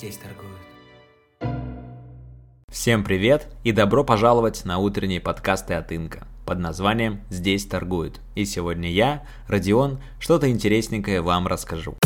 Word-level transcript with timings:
здесь 0.00 0.16
торгуют. 0.16 0.56
Всем 2.72 3.04
привет 3.04 3.48
и 3.64 3.72
добро 3.72 4.02
пожаловать 4.02 4.64
на 4.64 4.78
утренние 4.78 5.20
подкасты 5.20 5.74
от 5.74 5.92
Инка 5.92 6.26
под 6.46 6.58
названием 6.58 7.20
«Здесь 7.28 7.66
торгуют». 7.66 8.22
И 8.34 8.46
сегодня 8.46 8.90
я, 8.90 9.24
Родион, 9.46 9.98
что-то 10.18 10.50
интересненькое 10.50 11.20
вам 11.20 11.46
расскажу. 11.46 11.96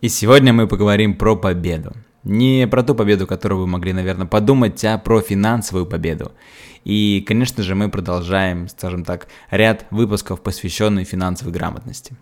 И 0.00 0.08
сегодня 0.08 0.52
мы 0.52 0.68
поговорим 0.68 1.16
про 1.16 1.34
победу. 1.34 1.92
Не 2.22 2.68
про 2.68 2.84
ту 2.84 2.94
победу, 2.94 3.26
которую 3.26 3.62
вы 3.62 3.66
могли, 3.66 3.92
наверное, 3.92 4.28
подумать, 4.28 4.84
а 4.84 4.96
про 4.96 5.20
финансовую 5.20 5.86
победу. 5.86 6.30
И, 6.84 7.24
конечно 7.26 7.64
же, 7.64 7.74
мы 7.74 7.88
продолжаем, 7.88 8.68
скажем 8.68 9.04
так, 9.04 9.26
ряд 9.50 9.86
выпусков, 9.90 10.40
посвященных 10.40 11.08
финансовой 11.08 11.52
грамотности. 11.52 12.16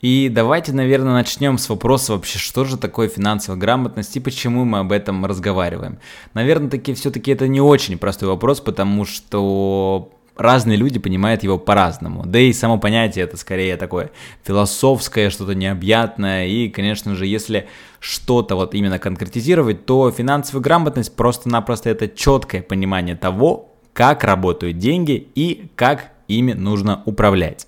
И 0.00 0.30
давайте, 0.30 0.72
наверное, 0.72 1.12
начнем 1.12 1.58
с 1.58 1.68
вопроса 1.68 2.14
вообще, 2.14 2.38
что 2.38 2.64
же 2.64 2.78
такое 2.78 3.08
финансовая 3.08 3.60
грамотность 3.60 4.16
и 4.16 4.20
почему 4.20 4.64
мы 4.64 4.78
об 4.78 4.92
этом 4.92 5.26
разговариваем. 5.26 5.98
Наверное, 6.32 6.70
таки 6.70 6.94
все-таки 6.94 7.30
это 7.30 7.48
не 7.48 7.60
очень 7.60 7.98
простой 7.98 8.28
вопрос, 8.28 8.60
потому 8.60 9.04
что 9.04 10.10
разные 10.36 10.78
люди 10.78 10.98
понимают 10.98 11.42
его 11.42 11.58
по-разному. 11.58 12.24
Да 12.24 12.38
и 12.38 12.52
само 12.54 12.78
понятие 12.78 13.24
это 13.24 13.36
скорее 13.36 13.76
такое 13.76 14.10
философское, 14.42 15.28
что-то 15.28 15.54
необъятное. 15.54 16.46
И, 16.46 16.70
конечно 16.70 17.14
же, 17.14 17.26
если 17.26 17.68
что-то 17.98 18.56
вот 18.56 18.74
именно 18.74 18.98
конкретизировать, 18.98 19.84
то 19.84 20.10
финансовая 20.10 20.62
грамотность 20.62 21.14
просто-напросто 21.14 21.90
это 21.90 22.08
четкое 22.08 22.62
понимание 22.62 23.16
того, 23.16 23.68
как 23.92 24.24
работают 24.24 24.78
деньги 24.78 25.28
и 25.34 25.68
как 25.74 26.12
ими 26.26 26.52
нужно 26.52 27.02
управлять. 27.04 27.66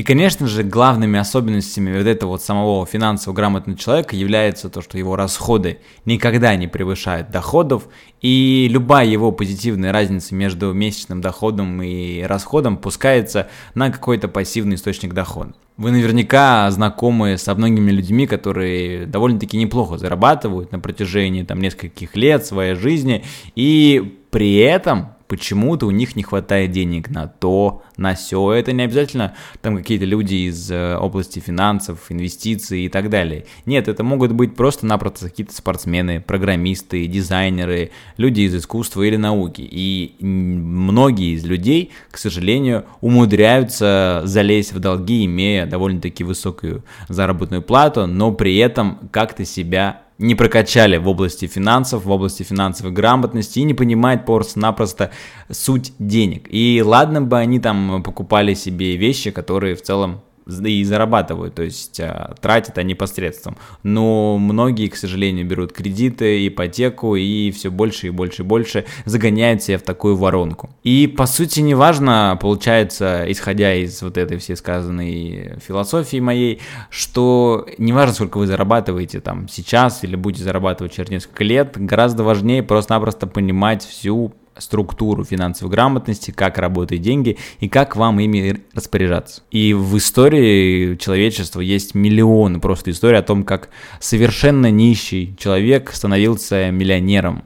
И, 0.00 0.02
конечно 0.02 0.46
же, 0.46 0.62
главными 0.62 1.18
особенностями 1.18 1.94
вот 1.94 2.06
этого 2.06 2.30
вот 2.30 2.42
самого 2.42 2.86
финансово 2.86 3.34
грамотного 3.34 3.78
человека 3.78 4.16
является 4.16 4.70
то, 4.70 4.80
что 4.80 4.96
его 4.96 5.14
расходы 5.14 5.80
никогда 6.06 6.56
не 6.56 6.68
превышают 6.68 7.30
доходов, 7.30 7.86
и 8.22 8.66
любая 8.70 9.04
его 9.04 9.30
позитивная 9.30 9.92
разница 9.92 10.34
между 10.34 10.72
месячным 10.72 11.20
доходом 11.20 11.82
и 11.82 12.22
расходом 12.22 12.78
пускается 12.78 13.50
на 13.74 13.90
какой-то 13.90 14.28
пассивный 14.28 14.76
источник 14.76 15.12
дохода. 15.12 15.52
Вы 15.76 15.90
наверняка 15.90 16.70
знакомы 16.70 17.36
со 17.36 17.54
многими 17.54 17.90
людьми, 17.90 18.26
которые 18.26 19.04
довольно-таки 19.04 19.58
неплохо 19.58 19.98
зарабатывают 19.98 20.72
на 20.72 20.80
протяжении 20.80 21.42
там 21.42 21.60
нескольких 21.60 22.16
лет 22.16 22.46
своей 22.46 22.74
жизни, 22.74 23.22
и 23.54 24.18
при 24.30 24.56
этом 24.56 25.09
почему-то 25.30 25.86
у 25.86 25.92
них 25.92 26.16
не 26.16 26.24
хватает 26.24 26.72
денег 26.72 27.08
на 27.08 27.28
то, 27.28 27.84
на 27.96 28.16
все. 28.16 28.52
Это 28.52 28.72
не 28.72 28.82
обязательно 28.82 29.34
там 29.62 29.76
какие-то 29.76 30.04
люди 30.04 30.48
из 30.48 30.68
э, 30.72 30.96
области 30.96 31.38
финансов, 31.38 32.10
инвестиций 32.10 32.86
и 32.86 32.88
так 32.88 33.10
далее. 33.10 33.46
Нет, 33.64 33.86
это 33.86 34.02
могут 34.02 34.32
быть 34.32 34.56
просто-напросто 34.56 35.28
какие-то 35.28 35.54
спортсмены, 35.54 36.20
программисты, 36.20 37.06
дизайнеры, 37.06 37.92
люди 38.16 38.40
из 38.40 38.56
искусства 38.56 39.02
или 39.02 39.14
науки. 39.14 39.62
И 39.70 40.16
многие 40.20 41.36
из 41.36 41.44
людей, 41.44 41.92
к 42.10 42.18
сожалению, 42.18 42.86
умудряются 43.00 44.22
залезть 44.24 44.72
в 44.72 44.80
долги, 44.80 45.24
имея 45.26 45.64
довольно-таки 45.64 46.24
высокую 46.24 46.82
заработную 47.08 47.62
плату, 47.62 48.08
но 48.08 48.32
при 48.32 48.56
этом 48.56 48.98
как-то 49.12 49.44
себя 49.44 50.02
не 50.20 50.34
прокачали 50.34 50.98
в 50.98 51.08
области 51.08 51.46
финансов, 51.46 52.04
в 52.04 52.10
области 52.10 52.42
финансовой 52.42 52.92
грамотности 52.92 53.58
и 53.58 53.64
не 53.64 53.74
понимают 53.74 54.26
просто-напросто 54.26 55.10
суть 55.50 55.92
денег. 55.98 56.46
И 56.50 56.82
ладно 56.84 57.22
бы 57.22 57.38
они 57.38 57.58
там 57.58 58.02
покупали 58.02 58.54
себе 58.54 58.96
вещи, 58.96 59.30
которые 59.30 59.74
в 59.74 59.82
целом 59.82 60.20
и 60.46 60.84
зарабатывают, 60.84 61.54
то 61.54 61.62
есть 61.62 62.00
а, 62.00 62.34
тратят 62.40 62.78
они 62.78 62.94
посредством. 62.94 63.56
Но 63.82 64.38
многие, 64.38 64.88
к 64.88 64.96
сожалению, 64.96 65.46
берут 65.46 65.72
кредиты, 65.72 66.46
ипотеку 66.46 67.16
и 67.16 67.50
все 67.50 67.70
больше 67.70 68.08
и 68.08 68.10
больше 68.10 68.42
и 68.42 68.44
больше 68.44 68.84
загоняют 69.04 69.62
себя 69.62 69.78
в 69.78 69.82
такую 69.82 70.16
воронку. 70.16 70.70
И 70.82 71.06
по 71.06 71.26
сути 71.26 71.60
неважно, 71.60 72.38
получается, 72.40 73.24
исходя 73.28 73.74
из 73.74 74.00
вот 74.02 74.16
этой 74.16 74.38
всей 74.38 74.56
сказанной 74.56 75.58
философии 75.66 76.20
моей, 76.20 76.60
что 76.90 77.66
неважно, 77.78 78.14
сколько 78.14 78.38
вы 78.38 78.46
зарабатываете 78.46 79.20
там 79.20 79.48
сейчас 79.48 80.04
или 80.04 80.16
будете 80.16 80.44
зарабатывать 80.44 80.92
через 80.92 81.10
несколько 81.10 81.44
лет, 81.44 81.76
гораздо 81.76 82.24
важнее 82.24 82.62
просто-напросто 82.62 83.26
понимать 83.26 83.84
всю 83.84 84.34
структуру 84.56 85.24
финансовой 85.24 85.70
грамотности, 85.72 86.30
как 86.30 86.58
работают 86.58 87.02
деньги 87.02 87.38
и 87.60 87.68
как 87.68 87.96
вам 87.96 88.20
ими 88.20 88.62
распоряжаться. 88.74 89.42
И 89.50 89.74
в 89.74 89.96
истории 89.96 90.96
человечества 90.96 91.60
есть 91.60 91.94
миллионы 91.94 92.60
просто 92.60 92.90
историй 92.90 93.18
о 93.18 93.22
том, 93.22 93.44
как 93.44 93.70
совершенно 94.00 94.70
нищий 94.70 95.34
человек 95.38 95.92
становился 95.92 96.70
миллионером. 96.70 97.44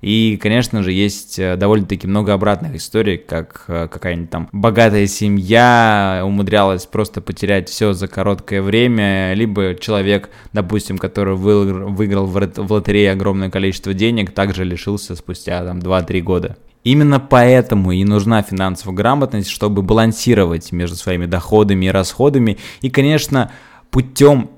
И, 0.00 0.38
конечно 0.40 0.82
же, 0.82 0.92
есть 0.92 1.38
э, 1.38 1.56
довольно-таки 1.56 2.06
много 2.06 2.32
обратных 2.32 2.76
историй, 2.76 3.16
как 3.16 3.64
э, 3.68 3.88
какая-нибудь 3.88 4.30
там 4.30 4.48
богатая 4.52 5.06
семья 5.06 6.22
умудрялась 6.24 6.86
просто 6.86 7.20
потерять 7.20 7.68
все 7.68 7.92
за 7.92 8.08
короткое 8.08 8.62
время, 8.62 9.34
либо 9.34 9.74
человек, 9.74 10.30
допустим, 10.52 10.98
который 10.98 11.34
выиграл 11.34 12.26
в 12.26 12.72
лотерее 12.72 13.12
огромное 13.12 13.50
количество 13.50 13.94
денег, 13.94 14.32
также 14.32 14.64
лишился 14.64 15.16
спустя 15.16 15.64
там 15.64 15.78
2-3 15.78 16.20
года. 16.20 16.56
Именно 16.86 17.18
поэтому 17.18 17.90
и 17.90 18.04
нужна 18.04 18.42
финансовая 18.42 18.94
грамотность, 18.94 19.48
чтобы 19.48 19.82
балансировать 19.82 20.70
между 20.70 20.94
своими 20.96 21.26
доходами 21.26 21.86
и 21.86 21.90
расходами. 21.90 22.58
И, 22.80 22.90
конечно, 22.90 23.50
путем 23.90 24.50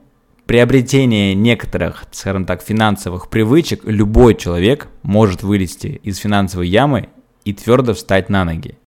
приобретение 0.49 1.35
некоторых, 1.35 2.07
скажем 2.11 2.47
так, 2.47 2.63
финансовых 2.63 3.29
привычек 3.29 3.85
любой 3.85 4.35
человек 4.35 4.89
может 5.03 5.43
вылезти 5.43 6.01
из 6.03 6.17
финансовой 6.17 6.67
ямы 6.67 7.11
и 7.45 7.53
твердо 7.53 7.93
встать 7.93 8.31
на 8.31 8.47
ноги. 8.47 8.79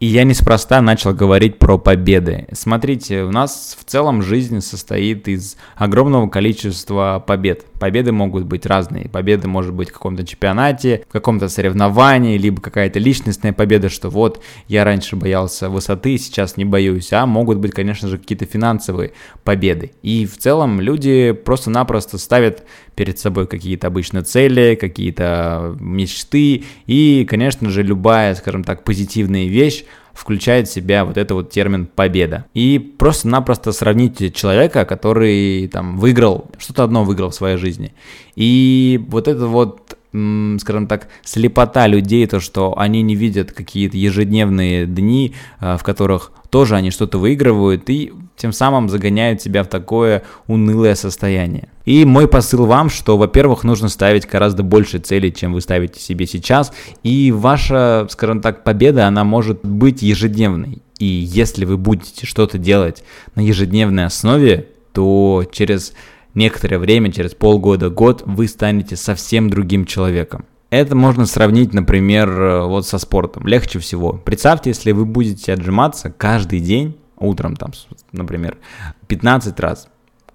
И 0.00 0.06
я 0.06 0.24
неспроста 0.24 0.80
начал 0.80 1.14
говорить 1.14 1.60
про 1.60 1.78
победы. 1.78 2.48
Смотрите, 2.52 3.22
у 3.22 3.30
нас 3.30 3.78
в 3.78 3.88
целом 3.88 4.20
жизнь 4.22 4.60
состоит 4.62 5.28
из 5.28 5.56
огромного 5.76 6.28
количества 6.28 7.22
побед. 7.24 7.66
Победы 7.80 8.12
могут 8.12 8.44
быть 8.44 8.66
разные. 8.66 9.08
Победы 9.08 9.48
может 9.48 9.72
быть 9.72 9.88
в 9.88 9.94
каком-то 9.94 10.24
чемпионате, 10.26 11.04
в 11.08 11.12
каком-то 11.12 11.48
соревновании, 11.48 12.36
либо 12.36 12.60
какая-то 12.60 12.98
личностная 12.98 13.54
победа, 13.54 13.88
что 13.88 14.10
вот 14.10 14.42
я 14.68 14.84
раньше 14.84 15.16
боялся 15.16 15.70
высоты, 15.70 16.18
сейчас 16.18 16.58
не 16.58 16.66
боюсь. 16.66 17.10
А 17.14 17.24
могут 17.24 17.56
быть, 17.56 17.72
конечно 17.72 18.06
же, 18.06 18.18
какие-то 18.18 18.44
финансовые 18.44 19.12
победы. 19.44 19.92
И 20.02 20.26
в 20.26 20.36
целом 20.36 20.78
люди 20.78 21.32
просто-напросто 21.32 22.18
ставят 22.18 22.64
перед 22.94 23.18
собой 23.18 23.46
какие-то 23.46 23.86
обычно 23.86 24.22
цели, 24.22 24.74
какие-то 24.78 25.74
мечты. 25.80 26.64
И, 26.86 27.26
конечно 27.28 27.70
же, 27.70 27.82
любая, 27.82 28.34
скажем 28.34 28.62
так, 28.62 28.84
позитивная 28.84 29.46
вещь 29.46 29.84
включает 30.20 30.68
в 30.68 30.72
себя 30.72 31.06
вот 31.06 31.16
это 31.16 31.34
вот 31.34 31.50
термин 31.50 31.86
победа. 31.86 32.44
И 32.52 32.78
просто-напросто 32.78 33.72
сравните 33.72 34.30
человека, 34.30 34.84
который 34.84 35.66
там 35.68 35.96
выиграл, 35.96 36.50
что-то 36.58 36.84
одно 36.84 37.04
выиграл 37.04 37.30
в 37.30 37.34
своей 37.34 37.56
жизни. 37.56 37.94
И 38.36 39.02
вот 39.08 39.28
это 39.28 39.46
вот 39.46 39.96
скажем 40.58 40.88
так, 40.88 41.06
слепота 41.22 41.86
людей, 41.86 42.26
то, 42.26 42.40
что 42.40 42.76
они 42.76 43.00
не 43.00 43.14
видят 43.14 43.52
какие-то 43.52 43.96
ежедневные 43.96 44.84
дни, 44.84 45.34
а, 45.60 45.76
в 45.76 45.84
которых 45.84 46.32
тоже 46.50 46.74
они 46.74 46.90
что-то 46.90 47.18
выигрывают 47.18 47.88
и 47.88 48.12
тем 48.36 48.52
самым 48.52 48.88
загоняют 48.88 49.40
себя 49.40 49.62
в 49.62 49.68
такое 49.68 50.24
унылое 50.48 50.96
состояние. 50.96 51.68
И 51.90 52.04
мой 52.04 52.28
посыл 52.28 52.66
вам, 52.66 52.88
что, 52.88 53.18
во-первых, 53.18 53.64
нужно 53.64 53.88
ставить 53.88 54.24
гораздо 54.28 54.62
больше 54.62 55.00
целей, 55.00 55.34
чем 55.34 55.52
вы 55.52 55.60
ставите 55.60 55.98
себе 55.98 56.24
сейчас, 56.24 56.72
и 57.02 57.32
ваша, 57.32 58.06
скажем 58.10 58.40
так, 58.40 58.62
победа, 58.62 59.08
она 59.08 59.24
может 59.24 59.64
быть 59.64 60.00
ежедневной. 60.00 60.82
И 61.00 61.04
если 61.04 61.64
вы 61.64 61.76
будете 61.76 62.26
что-то 62.26 62.58
делать 62.58 63.02
на 63.34 63.40
ежедневной 63.40 64.04
основе, 64.04 64.68
то 64.92 65.44
через 65.50 65.92
некоторое 66.34 66.78
время, 66.78 67.10
через 67.10 67.34
полгода, 67.34 67.90
год, 67.90 68.22
вы 68.24 68.46
станете 68.46 68.94
совсем 68.94 69.50
другим 69.50 69.84
человеком. 69.84 70.44
Это 70.70 70.94
можно 70.94 71.26
сравнить, 71.26 71.74
например, 71.74 72.30
э, 72.30 72.66
вот 72.66 72.86
со 72.86 72.98
спортом. 72.98 73.48
Легче 73.48 73.80
всего. 73.80 74.12
Представьте, 74.12 74.70
если 74.70 74.92
вы 74.92 75.06
будете 75.06 75.52
отжиматься 75.54 76.14
каждый 76.16 76.60
день, 76.60 76.96
утром 77.16 77.56
там, 77.56 77.72
например, 78.12 78.58
15 79.08 79.58
раз, 79.58 79.88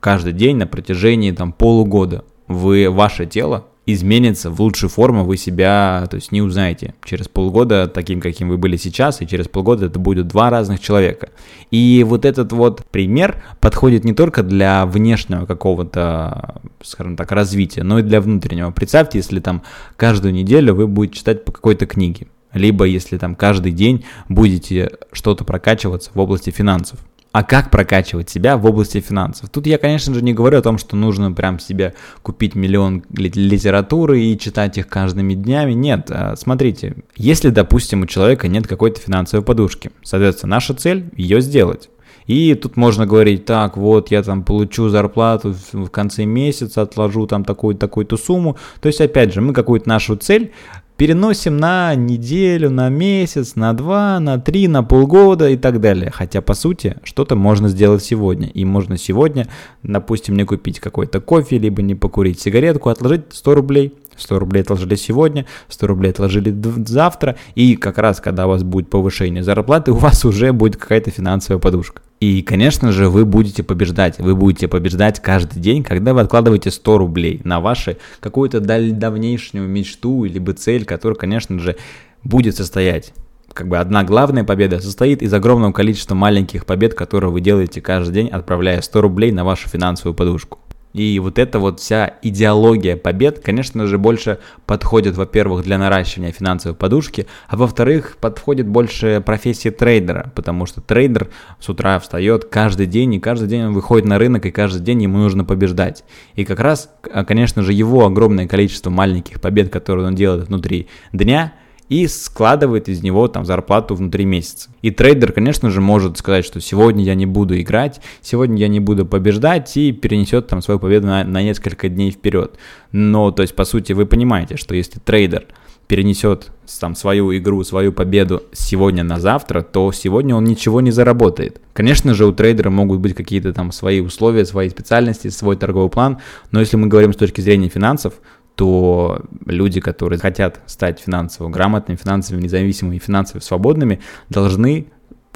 каждый 0.05 0.33
день 0.33 0.57
на 0.57 0.67
протяжении 0.67 1.31
там 1.31 1.51
полугода, 1.51 2.25
вы, 2.47 2.91
ваше 2.91 3.25
тело 3.25 3.65
изменится 3.87 4.51
в 4.51 4.61
лучшую 4.61 4.91
форму, 4.91 5.23
вы 5.23 5.35
себя, 5.35 6.05
то 6.11 6.17
есть 6.17 6.31
не 6.31 6.43
узнаете 6.43 6.93
через 7.03 7.27
полгода 7.27 7.87
таким, 7.87 8.21
каким 8.21 8.49
вы 8.49 8.59
были 8.59 8.77
сейчас, 8.77 9.23
и 9.23 9.27
через 9.27 9.47
полгода 9.47 9.87
это 9.87 9.97
будет 9.97 10.27
два 10.27 10.51
разных 10.51 10.79
человека. 10.79 11.29
И 11.71 12.05
вот 12.07 12.23
этот 12.23 12.51
вот 12.51 12.85
пример 12.91 13.41
подходит 13.59 14.03
не 14.03 14.13
только 14.13 14.43
для 14.43 14.85
внешнего 14.85 15.47
какого-то, 15.47 16.61
скажем 16.83 17.15
так, 17.15 17.31
развития, 17.31 17.81
но 17.81 17.97
и 17.97 18.03
для 18.03 18.21
внутреннего. 18.21 18.69
Представьте, 18.69 19.17
если 19.17 19.39
там 19.39 19.63
каждую 19.95 20.35
неделю 20.35 20.75
вы 20.75 20.85
будете 20.85 21.17
читать 21.17 21.45
по 21.45 21.51
какой-то 21.51 21.87
книге, 21.87 22.27
либо 22.53 22.85
если 22.85 23.17
там 23.17 23.33
каждый 23.33 23.71
день 23.71 24.05
будете 24.29 24.91
что-то 25.11 25.45
прокачиваться 25.45 26.11
в 26.13 26.19
области 26.19 26.51
финансов. 26.51 26.99
А 27.35 27.43
как 27.43 27.69
прокачивать 27.69 28.29
себя 28.29 28.55
в 28.55 28.65
области 28.65 29.01
финансов. 29.01 29.49
Тут 29.49 29.67
я, 29.67 29.77
конечно 29.77 30.13
же, 30.13 30.23
не 30.23 30.33
говорю 30.33 30.59
о 30.59 30.61
том, 30.61 30.77
что 30.77 30.95
нужно 30.95 31.33
прям 31.33 31.59
себе 31.59 31.93
купить 32.21 32.55
миллион 32.55 33.03
литературы 33.11 34.21
и 34.21 34.39
читать 34.39 34.77
их 34.77 34.87
каждыми 34.87 35.33
днями. 35.33 35.73
Нет, 35.73 36.09
а, 36.09 36.37
смотрите, 36.37 36.95
если, 37.17 37.49
допустим, 37.49 38.03
у 38.03 38.05
человека 38.05 38.47
нет 38.47 38.67
какой-то 38.67 39.01
финансовой 39.01 39.43
подушки, 39.43 39.91
соответственно, 40.01 40.51
наша 40.51 40.75
цель 40.75 41.09
ее 41.17 41.41
сделать. 41.41 41.89
И 42.25 42.53
тут 42.55 42.77
можно 42.77 43.05
говорить, 43.05 43.43
так, 43.43 43.75
вот 43.75 44.11
я 44.11 44.23
там 44.23 44.43
получу 44.43 44.87
зарплату 44.87 45.53
в 45.73 45.89
конце 45.89 46.23
месяца, 46.23 46.83
отложу 46.83 47.27
там 47.27 47.43
такую-то 47.43 47.81
такую-то 47.81 48.15
сумму. 48.15 48.55
То 48.79 48.87
есть, 48.87 49.01
опять 49.01 49.33
же, 49.33 49.41
мы 49.41 49.53
какую-то 49.53 49.89
нашу 49.89 50.15
цель 50.15 50.53
переносим 50.97 51.57
на 51.57 51.93
неделю, 51.95 52.69
на 52.69 52.89
месяц, 52.89 53.55
на 53.55 53.73
два, 53.73 54.19
на 54.19 54.39
три, 54.39 54.67
на 54.67 54.83
полгода 54.83 55.49
и 55.49 55.57
так 55.57 55.79
далее. 55.81 56.11
Хотя, 56.11 56.41
по 56.41 56.53
сути, 56.53 56.97
что-то 57.03 57.35
можно 57.35 57.69
сделать 57.69 58.03
сегодня. 58.03 58.47
И 58.47 58.65
можно 58.65 58.97
сегодня, 58.97 59.47
допустим, 59.83 60.35
не 60.35 60.45
купить 60.45 60.79
какой-то 60.79 61.19
кофе, 61.19 61.57
либо 61.57 61.81
не 61.81 61.95
покурить 61.95 62.39
сигаретку, 62.39 62.89
отложить 62.89 63.23
100 63.29 63.55
рублей 63.55 63.93
100 64.17 64.39
рублей 64.39 64.61
отложили 64.61 64.95
сегодня, 64.95 65.45
100 65.69 65.87
рублей 65.87 66.11
отложили 66.11 66.55
завтра, 66.85 67.35
и 67.55 67.75
как 67.75 67.97
раз, 67.97 68.19
когда 68.21 68.47
у 68.47 68.49
вас 68.49 68.63
будет 68.63 68.89
повышение 68.89 69.43
зарплаты, 69.43 69.91
у 69.91 69.95
вас 69.95 70.25
уже 70.25 70.53
будет 70.53 70.77
какая-то 70.77 71.11
финансовая 71.11 71.59
подушка. 71.59 72.01
И, 72.19 72.41
конечно 72.41 72.91
же, 72.91 73.09
вы 73.09 73.25
будете 73.25 73.61
побеждать. 73.61 74.19
Вы 74.19 74.35
будете 74.35 74.67
побеждать 74.67 75.21
каждый 75.21 75.59
день, 75.59 75.83
когда 75.83 76.13
вы 76.13 76.21
откладываете 76.21 76.71
100 76.71 76.97
рублей 76.97 77.41
на 77.43 77.59
вашу 77.59 77.97
какую-то 78.19 78.59
давнейшнюю 78.61 79.67
мечту, 79.67 80.23
либо 80.23 80.53
цель, 80.53 80.85
которая, 80.85 81.17
конечно 81.17 81.59
же, 81.59 81.75
будет 82.23 82.55
состоять 82.55 83.13
как 83.53 83.69
бы 83.69 83.77
одна 83.77 84.03
главная 84.03 84.43
победа 84.43 84.81
состоит 84.81 85.21
из 85.21 85.33
огромного 85.33 85.71
количества 85.71 86.13
маленьких 86.13 86.65
побед, 86.65 86.93
которые 86.93 87.31
вы 87.31 87.39
делаете 87.39 87.79
каждый 87.79 88.13
день, 88.13 88.27
отправляя 88.27 88.81
100 88.81 89.01
рублей 89.01 89.31
на 89.31 89.45
вашу 89.45 89.69
финансовую 89.69 90.13
подушку. 90.13 90.59
И 90.95 91.19
вот 91.19 91.39
эта 91.39 91.59
вот 91.59 91.81
вся 91.81 92.13
идеология 92.21 92.95
побед, 92.95 93.39
конечно 93.39 93.85
же, 93.85 93.97
больше 93.97 94.39
подходит, 94.65 95.17
во-первых, 95.17 95.65
для 95.65 95.77
наращивания 95.77 96.31
финансовой 96.31 96.73
подушки, 96.73 97.27
а 97.49 97.57
во-вторых, 97.57 98.15
подходит 98.21 98.65
больше 98.65 99.21
профессии 99.25 99.71
трейдера, 99.71 100.31
потому 100.35 100.65
что 100.65 100.79
трейдер 100.79 101.27
с 101.59 101.67
утра 101.67 101.99
встает 101.99 102.45
каждый 102.45 102.85
день, 102.85 103.13
и 103.15 103.19
каждый 103.19 103.49
день 103.49 103.65
он 103.65 103.73
выходит 103.73 104.07
на 104.07 104.17
рынок, 104.17 104.45
и 104.45 104.51
каждый 104.51 104.79
день 104.79 105.03
ему 105.03 105.17
нужно 105.17 105.43
побеждать. 105.43 106.05
И 106.35 106.45
как 106.45 106.61
раз, 106.61 106.89
а, 107.11 107.25
конечно 107.25 107.61
же, 107.61 107.73
его 107.73 108.05
огромное 108.05 108.47
количество 108.47 108.89
маленьких 108.89 109.41
побед, 109.41 109.67
которые 109.67 110.07
он 110.07 110.15
делает 110.15 110.47
внутри 110.47 110.87
дня– 111.11 111.55
и 111.89 112.07
складывает 112.07 112.89
из 112.89 113.03
него 113.03 113.27
там 113.27 113.45
зарплату 113.45 113.95
внутри 113.95 114.25
месяца. 114.25 114.69
И 114.81 114.91
трейдер, 114.91 115.31
конечно 115.31 115.69
же, 115.69 115.81
может 115.81 116.17
сказать, 116.17 116.45
что 116.45 116.59
сегодня 116.59 117.03
я 117.03 117.15
не 117.15 117.25
буду 117.25 117.59
играть, 117.59 118.01
сегодня 118.21 118.57
я 118.57 118.67
не 118.67 118.79
буду 118.79 119.05
побеждать 119.05 119.75
и 119.77 119.91
перенесет 119.91 120.47
там 120.47 120.61
свою 120.61 120.79
победу 120.79 121.07
на, 121.07 121.23
на 121.23 121.43
несколько 121.43 121.89
дней 121.89 122.11
вперед. 122.11 122.57
Но, 122.91 123.31
то 123.31 123.41
есть, 123.41 123.55
по 123.55 123.65
сути, 123.65 123.93
вы 123.93 124.05
понимаете, 124.05 124.57
что 124.57 124.73
если 124.75 124.99
трейдер 124.99 125.45
перенесет 125.87 126.51
там 126.79 126.95
свою 126.95 127.35
игру, 127.37 127.63
свою 127.63 127.93
победу 127.93 128.43
сегодня 128.53 129.03
на 129.03 129.19
завтра, 129.19 129.61
то 129.61 129.91
сегодня 129.91 130.35
он 130.35 130.43
ничего 130.43 130.81
не 130.81 130.91
заработает. 130.91 131.61
Конечно 131.73 132.15
же, 132.15 132.25
у 132.25 132.33
трейдера 132.33 132.71
могут 132.71 132.99
быть 132.99 133.13
какие-то 133.13 133.53
там 133.53 133.71
свои 133.71 133.99
условия, 134.01 134.45
свои 134.45 134.69
специальности, 134.69 135.27
свой 135.27 135.55
торговый 135.55 135.89
план, 135.89 136.19
но 136.51 136.59
если 136.59 136.77
мы 136.77 136.87
говорим 136.87 137.13
с 137.13 137.17
точки 137.17 137.41
зрения 137.41 137.69
финансов, 137.69 138.15
то 138.55 139.21
люди, 139.45 139.79
которые 139.79 140.19
хотят 140.19 140.61
стать 140.65 140.99
финансово 140.99 141.49
грамотными, 141.49 141.97
финансово 141.97 142.39
независимыми 142.39 142.97
финансово 142.97 143.41
свободными, 143.41 143.99
должны 144.29 144.87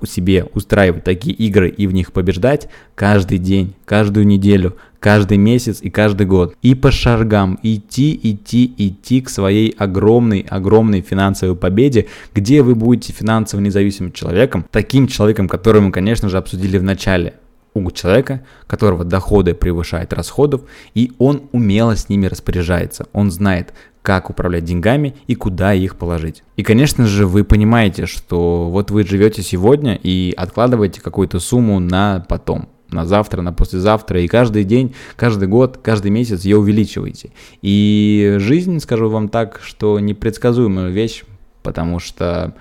себе 0.05 0.45
устраивать 0.53 1.03
такие 1.03 1.35
игры 1.35 1.69
и 1.69 1.87
в 1.87 1.93
них 1.93 2.13
побеждать 2.13 2.69
каждый 2.95 3.37
день, 3.37 3.75
каждую 3.85 4.25
неделю, 4.25 4.77
каждый 4.99 5.37
месяц 5.37 5.79
и 5.81 5.89
каждый 5.89 6.25
год. 6.25 6.55
И 6.61 6.75
по 6.75 6.91
шагам 6.91 7.59
идти, 7.63 8.17
идти, 8.21 8.73
идти 8.77 9.21
к 9.21 9.29
своей 9.29 9.69
огромной, 9.77 10.45
огромной 10.49 11.01
финансовой 11.01 11.55
победе, 11.55 12.07
где 12.33 12.61
вы 12.61 12.75
будете 12.75 13.13
финансово 13.13 13.61
независимым 13.61 14.11
человеком, 14.11 14.65
таким 14.71 15.07
человеком, 15.07 15.47
который 15.47 15.81
мы, 15.81 15.91
конечно 15.91 16.29
же, 16.29 16.37
обсудили 16.37 16.77
в 16.77 16.83
начале 16.83 17.33
у 17.73 17.91
человека, 17.91 18.43
которого 18.67 19.03
доходы 19.03 19.53
превышают 19.53 20.13
расходов, 20.13 20.61
и 20.93 21.11
он 21.17 21.43
умело 21.51 21.95
с 21.95 22.09
ними 22.09 22.25
распоряжается. 22.25 23.07
Он 23.13 23.31
знает, 23.31 23.73
как 24.01 24.29
управлять 24.29 24.65
деньгами 24.65 25.15
и 25.27 25.35
куда 25.35 25.73
их 25.73 25.95
положить. 25.95 26.43
И, 26.55 26.63
конечно 26.63 27.05
же, 27.05 27.27
вы 27.27 27.43
понимаете, 27.43 28.05
что 28.05 28.69
вот 28.69 28.91
вы 28.91 29.05
живете 29.05 29.41
сегодня 29.41 29.99
и 30.01 30.33
откладываете 30.35 31.01
какую-то 31.01 31.39
сумму 31.39 31.79
на 31.79 32.25
потом 32.27 32.69
на 32.91 33.05
завтра, 33.05 33.41
на 33.41 33.53
послезавтра, 33.53 34.21
и 34.21 34.27
каждый 34.27 34.63
день, 34.63 34.95
каждый 35.15 35.47
год, 35.47 35.77
каждый 35.77 36.09
месяц 36.09 36.43
ее 36.43 36.57
увеличиваете. 36.57 37.31
И 37.61 38.37
жизнь, 38.39 38.79
скажу 38.79 39.09
вам 39.09 39.29
так, 39.29 39.59
что 39.63 39.99
непредсказуемая 39.99 40.89
вещь, 40.89 41.23
потому 41.61 41.99
что 41.99 42.55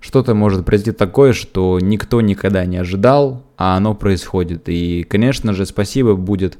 что-то 0.00 0.34
может 0.34 0.64
произойти 0.64 0.92
такое, 0.92 1.32
что 1.32 1.78
никто 1.80 2.20
никогда 2.20 2.64
не 2.64 2.78
ожидал, 2.78 3.44
а 3.56 3.76
оно 3.76 3.94
происходит. 3.94 4.68
И, 4.68 5.04
конечно 5.08 5.52
же, 5.52 5.66
спасибо 5.66 6.16
будет, 6.16 6.58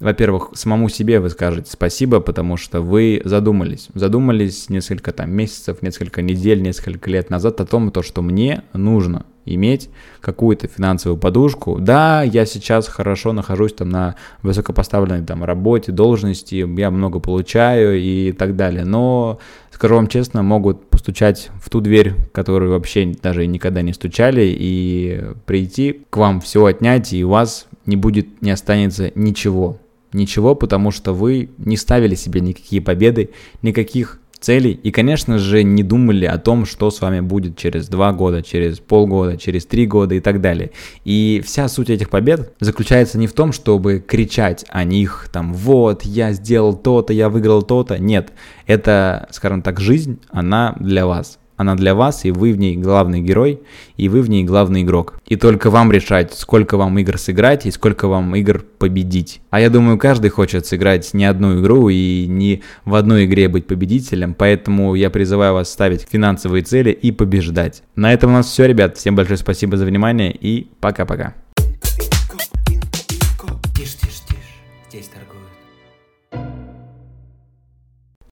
во-первых, 0.00 0.50
самому 0.52 0.88
себе 0.90 1.18
вы 1.20 1.30
скажете 1.30 1.70
спасибо, 1.72 2.20
потому 2.20 2.56
что 2.56 2.82
вы 2.82 3.22
задумались. 3.24 3.88
Задумались 3.94 4.68
несколько 4.68 5.12
там 5.12 5.32
месяцев, 5.32 5.80
несколько 5.80 6.20
недель, 6.20 6.62
несколько 6.62 7.10
лет 7.10 7.30
назад 7.30 7.60
о 7.60 7.66
том, 7.66 7.90
то, 7.90 8.02
что 8.02 8.20
мне 8.20 8.64
нужно 8.74 9.24
иметь 9.46 9.90
какую-то 10.20 10.68
финансовую 10.68 11.18
подушку. 11.18 11.78
Да, 11.78 12.22
я 12.22 12.46
сейчас 12.46 12.88
хорошо 12.88 13.32
нахожусь 13.32 13.74
там 13.74 13.88
на 13.88 14.16
высокопоставленной 14.42 15.24
там 15.24 15.44
работе, 15.44 15.92
должности, 15.92 16.66
я 16.78 16.90
много 16.90 17.18
получаю 17.20 18.00
и 18.00 18.32
так 18.32 18.56
далее, 18.56 18.84
но, 18.84 19.38
скажу 19.70 19.96
вам 19.96 20.08
честно, 20.08 20.42
могут 20.42 20.88
постучать 21.04 21.50
в 21.60 21.68
ту 21.68 21.82
дверь, 21.82 22.14
которую 22.32 22.70
вообще 22.70 23.04
даже 23.04 23.46
никогда 23.46 23.82
не 23.82 23.92
стучали, 23.92 24.56
и 24.58 25.22
прийти 25.44 26.00
к 26.08 26.16
вам 26.16 26.40
все 26.40 26.64
отнять, 26.64 27.12
и 27.12 27.22
у 27.22 27.28
вас 27.28 27.66
не 27.84 27.94
будет, 27.94 28.40
не 28.40 28.50
останется 28.50 29.12
ничего. 29.14 29.76
Ничего, 30.14 30.54
потому 30.54 30.92
что 30.92 31.12
вы 31.12 31.50
не 31.58 31.76
ставили 31.76 32.14
себе 32.14 32.40
никакие 32.40 32.80
победы, 32.80 33.30
никаких 33.60 34.18
целей 34.44 34.72
и, 34.72 34.90
конечно 34.90 35.38
же, 35.38 35.62
не 35.62 35.82
думали 35.82 36.26
о 36.26 36.38
том, 36.38 36.66
что 36.66 36.90
с 36.90 37.00
вами 37.00 37.20
будет 37.20 37.56
через 37.56 37.88
два 37.88 38.12
года, 38.12 38.42
через 38.42 38.78
полгода, 38.78 39.36
через 39.36 39.66
три 39.66 39.86
года 39.86 40.14
и 40.14 40.20
так 40.20 40.40
далее. 40.40 40.70
И 41.04 41.42
вся 41.44 41.68
суть 41.68 41.90
этих 41.90 42.10
побед 42.10 42.52
заключается 42.60 43.18
не 43.18 43.26
в 43.26 43.32
том, 43.32 43.52
чтобы 43.52 44.04
кричать 44.06 44.64
о 44.68 44.84
них, 44.84 45.28
там, 45.32 45.54
вот, 45.54 46.04
я 46.04 46.32
сделал 46.32 46.74
то-то, 46.74 47.12
я 47.12 47.28
выиграл 47.28 47.62
то-то. 47.62 47.98
Нет, 47.98 48.32
это, 48.66 49.28
скажем 49.30 49.62
так, 49.62 49.80
жизнь, 49.80 50.20
она 50.30 50.76
для 50.78 51.06
вас. 51.06 51.38
Она 51.56 51.74
для 51.74 51.94
вас, 51.94 52.24
и 52.24 52.30
вы 52.30 52.52
в 52.52 52.58
ней 52.58 52.76
главный 52.76 53.20
герой, 53.20 53.60
и 53.96 54.08
вы 54.08 54.22
в 54.22 54.30
ней 54.30 54.44
главный 54.44 54.82
игрок. 54.82 55.20
И 55.26 55.36
только 55.36 55.70
вам 55.70 55.92
решать, 55.92 56.34
сколько 56.34 56.76
вам 56.76 56.98
игр 56.98 57.18
сыграть 57.18 57.66
и 57.66 57.70
сколько 57.70 58.08
вам 58.08 58.34
игр 58.36 58.64
победить. 58.78 59.40
А 59.50 59.60
я 59.60 59.70
думаю, 59.70 59.98
каждый 59.98 60.30
хочет 60.30 60.66
сыграть 60.66 61.14
не 61.14 61.24
одну 61.24 61.60
игру 61.60 61.88
и 61.88 62.26
не 62.26 62.62
в 62.84 62.94
одной 62.94 63.26
игре 63.26 63.48
быть 63.48 63.66
победителем, 63.66 64.34
поэтому 64.34 64.94
я 64.94 65.10
призываю 65.10 65.54
вас 65.54 65.70
ставить 65.70 66.06
финансовые 66.10 66.62
цели 66.62 66.90
и 66.90 67.12
побеждать. 67.12 67.82
На 67.94 68.12
этом 68.12 68.30
у 68.30 68.34
нас 68.34 68.46
все, 68.46 68.66
ребят. 68.66 68.96
Всем 68.96 69.14
большое 69.14 69.38
спасибо 69.38 69.76
за 69.76 69.86
внимание 69.86 70.32
и 70.32 70.68
пока-пока. 70.80 71.34